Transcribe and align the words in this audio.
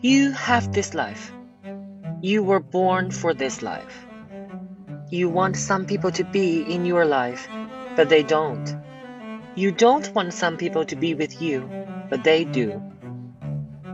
You 0.00 0.32
have 0.32 0.72
this 0.72 0.94
life. 0.94 1.30
You 2.22 2.42
were 2.42 2.60
born 2.60 3.10
for 3.10 3.34
this 3.34 3.60
life. 3.60 4.06
You 5.10 5.28
want 5.28 5.56
some 5.56 5.84
people 5.84 6.10
to 6.12 6.24
be 6.24 6.62
in 6.62 6.86
your 6.86 7.04
life, 7.04 7.48
but 7.96 8.08
they 8.08 8.22
don't. 8.22 8.74
You 9.54 9.72
don't 9.72 10.14
want 10.14 10.32
some 10.32 10.56
people 10.56 10.86
to 10.86 10.96
be 10.96 11.14
with 11.14 11.42
you, 11.42 11.68
but 12.08 12.24
they 12.24 12.44
do. 12.44 12.82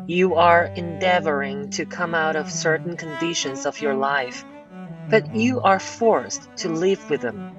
You 0.06 0.36
are 0.36 0.66
endeavoring 0.66 1.70
to 1.70 1.84
come 1.84 2.14
out 2.14 2.36
of 2.36 2.50
certain 2.50 2.96
conditions 2.96 3.66
of 3.66 3.80
your 3.80 3.94
life, 3.94 4.44
but 5.10 5.34
you 5.34 5.60
are 5.60 5.80
forced 5.80 6.48
to 6.58 6.68
live 6.68 7.10
with 7.10 7.22
them. 7.22 7.50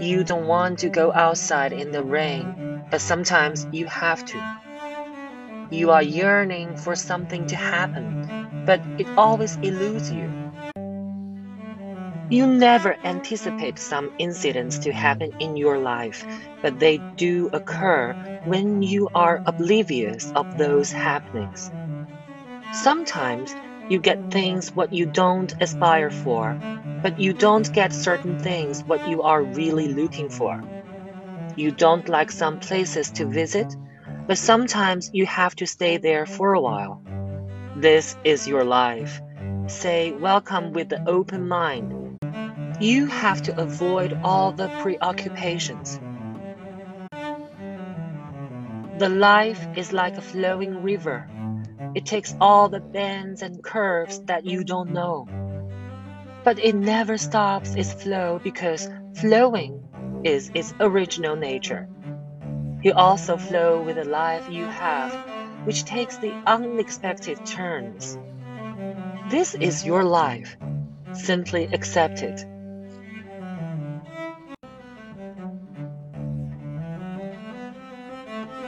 You 0.00 0.22
don't 0.22 0.46
want 0.46 0.78
to 0.80 0.88
go 0.88 1.12
outside 1.12 1.72
in 1.72 1.90
the 1.90 2.04
rain, 2.04 2.69
but 2.90 3.00
sometimes 3.00 3.66
you 3.72 3.86
have 3.86 4.24
to. 4.26 4.38
You 5.70 5.90
are 5.92 6.02
yearning 6.02 6.76
for 6.76 6.96
something 6.96 7.46
to 7.46 7.56
happen, 7.56 8.64
but 8.66 8.80
it 8.98 9.06
always 9.16 9.56
eludes 9.62 10.10
you. 10.10 10.28
You 12.28 12.46
never 12.46 12.96
anticipate 13.04 13.78
some 13.78 14.12
incidents 14.18 14.78
to 14.80 14.92
happen 14.92 15.32
in 15.40 15.56
your 15.56 15.78
life, 15.78 16.24
but 16.62 16.78
they 16.78 16.98
do 17.16 17.50
occur 17.52 18.14
when 18.44 18.82
you 18.82 19.08
are 19.14 19.42
oblivious 19.46 20.32
of 20.36 20.56
those 20.56 20.92
happenings. 20.92 21.70
Sometimes 22.72 23.54
you 23.88 23.98
get 23.98 24.30
things 24.30 24.74
what 24.74 24.92
you 24.92 25.06
don't 25.06 25.52
aspire 25.60 26.10
for, 26.10 26.56
but 27.02 27.18
you 27.18 27.32
don't 27.32 27.72
get 27.72 27.92
certain 27.92 28.38
things 28.38 28.84
what 28.84 29.08
you 29.08 29.22
are 29.22 29.42
really 29.42 29.88
looking 29.88 30.28
for. 30.28 30.62
You 31.60 31.70
don't 31.70 32.08
like 32.08 32.30
some 32.30 32.58
places 32.58 33.10
to 33.12 33.26
visit, 33.26 33.76
but 34.26 34.38
sometimes 34.38 35.10
you 35.12 35.26
have 35.26 35.54
to 35.56 35.66
stay 35.66 35.98
there 35.98 36.24
for 36.24 36.54
a 36.54 36.60
while. 36.60 37.02
This 37.76 38.16
is 38.24 38.48
your 38.48 38.64
life. 38.64 39.20
Say 39.66 40.12
welcome 40.12 40.72
with 40.72 40.90
an 40.92 41.04
open 41.06 41.46
mind 41.48 42.00
you 42.80 43.04
have 43.08 43.42
to 43.42 43.60
avoid 43.60 44.18
all 44.24 44.52
the 44.52 44.70
preoccupations. 44.80 45.98
The 48.98 49.10
life 49.10 49.66
is 49.76 49.92
like 49.92 50.16
a 50.16 50.22
flowing 50.22 50.82
river. 50.82 51.28
It 51.94 52.06
takes 52.06 52.34
all 52.40 52.70
the 52.70 52.80
bends 52.80 53.42
and 53.42 53.62
curves 53.62 54.18
that 54.24 54.46
you 54.46 54.64
don't 54.64 54.92
know. 54.92 55.28
But 56.42 56.58
it 56.58 56.74
never 56.74 57.18
stops 57.18 57.74
its 57.76 57.92
flow 57.92 58.40
because 58.42 58.88
flowing 59.16 59.89
is 60.24 60.50
its 60.54 60.74
original 60.80 61.36
nature. 61.36 61.88
You 62.82 62.92
also 62.94 63.36
flow 63.36 63.82
with 63.82 63.96
the 63.96 64.04
life 64.04 64.48
you 64.48 64.66
have, 64.66 65.14
which 65.64 65.84
takes 65.84 66.18
the 66.18 66.34
unexpected 66.46 67.44
turns. 67.44 68.18
This 69.30 69.54
is 69.54 69.84
your 69.84 70.04
life. 70.04 70.56
Simply 71.12 71.68
accept 71.72 72.22
it. 72.22 72.44